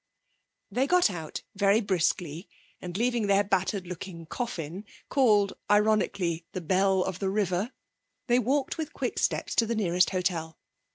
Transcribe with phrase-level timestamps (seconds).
[0.71, 2.49] They got out very briskly,
[2.81, 7.71] and, leaving their battered looking coffin (called ironically the Belle of the River),
[8.25, 10.57] they walked with quick steps to the nearest hotel.